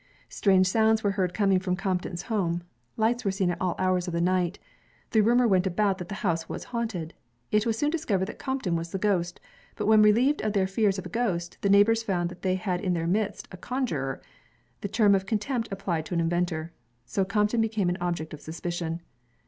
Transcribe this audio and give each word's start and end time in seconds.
Strange 0.29 0.65
sounds 0.65 1.03
were 1.03 1.11
heard 1.11 1.31
coming 1.31 1.59
from 1.59 1.75
Crompton's 1.75 2.23
home. 2.23 2.63
Lights 2.97 3.23
were 3.23 3.29
seen 3.29 3.51
at 3.51 3.61
all 3.61 3.75
hours 3.77 4.07
of 4.07 4.13
the 4.13 4.19
night. 4.19 4.57
The 5.11 5.21
rumor 5.21 5.47
went 5.47 5.67
about 5.67 5.99
that 5.99 6.09
the 6.09 6.15
house 6.25 6.49
was 6.49 6.63
haunted. 6.73 7.13
It 7.51 7.67
was 7.67 7.77
soon 7.77 7.91
discovered 7.91 8.25
that 8.25 8.39
Crompton 8.39 8.75
was 8.75 8.89
the 8.91 8.97
ghost. 8.97 9.39
But 9.75 9.85
when 9.85 10.01
relieved 10.01 10.41
of 10.41 10.53
their 10.53 10.65
fears 10.65 10.97
of 10.97 11.05
a 11.05 11.09
ghost, 11.09 11.59
the 11.61 11.69
neighbors 11.69 12.01
found 12.01 12.29
that 12.29 12.41
they 12.41 12.55
had 12.55 12.81
in 12.81 12.93
their 12.93 13.05
midst 13.05 13.47
a 13.51 13.57
conjuror,'' 13.57 14.23
the 14.81 14.87
term 14.87 15.13
of 15.13 15.27
contempt 15.27 15.67
applied 15.69 16.07
to 16.07 16.15
an 16.15 16.19
inventor. 16.19 16.73
So 17.05 17.23
Crompton 17.23 17.61
became 17.61 17.87
an 17.89 17.99
object 18.01 18.33
of 18.33 18.41
suspicion. 18.41 19.01